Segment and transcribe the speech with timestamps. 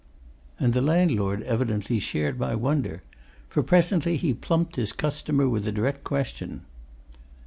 [0.59, 3.03] And the landlord evidently shared my wonder,
[3.47, 6.61] for presently he plumped his customer with a direct question.